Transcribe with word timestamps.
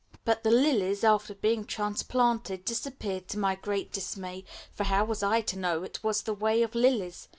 But 0.25 0.41
the 0.43 0.49
lilies, 0.49 1.03
after 1.03 1.35
being 1.35 1.63
transplanted, 1.63 2.65
disappeared 2.65 3.27
to 3.27 3.37
my 3.37 3.53
great 3.53 3.91
dismay, 3.91 4.45
for 4.73 4.85
how 4.85 5.05
was 5.05 5.21
I 5.21 5.41
to 5.41 5.59
know 5.59 5.83
it 5.83 6.03
was 6.03 6.23
the 6.23 6.33
way 6.33 6.63
of 6.63 6.73
lilies? 6.73 7.27